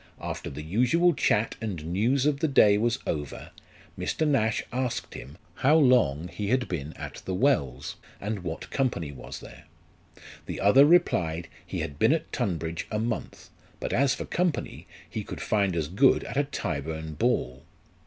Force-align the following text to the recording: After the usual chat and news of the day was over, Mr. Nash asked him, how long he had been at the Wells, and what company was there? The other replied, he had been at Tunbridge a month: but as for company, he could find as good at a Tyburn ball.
After 0.19 0.49
the 0.49 0.63
usual 0.63 1.13
chat 1.13 1.55
and 1.61 1.85
news 1.85 2.25
of 2.25 2.39
the 2.39 2.47
day 2.47 2.75
was 2.79 2.97
over, 3.05 3.51
Mr. 3.95 4.27
Nash 4.27 4.63
asked 4.73 5.13
him, 5.13 5.37
how 5.57 5.75
long 5.75 6.27
he 6.27 6.47
had 6.47 6.67
been 6.67 6.93
at 6.93 7.21
the 7.25 7.35
Wells, 7.35 7.97
and 8.19 8.39
what 8.43 8.71
company 8.71 9.11
was 9.11 9.41
there? 9.41 9.65
The 10.47 10.59
other 10.59 10.87
replied, 10.87 11.49
he 11.63 11.81
had 11.81 11.99
been 11.99 12.13
at 12.13 12.31
Tunbridge 12.31 12.87
a 12.89 12.97
month: 12.97 13.51
but 13.79 13.93
as 13.93 14.15
for 14.15 14.25
company, 14.25 14.87
he 15.07 15.23
could 15.23 15.39
find 15.39 15.75
as 15.75 15.87
good 15.87 16.23
at 16.23 16.35
a 16.35 16.45
Tyburn 16.45 17.13
ball. 17.13 17.61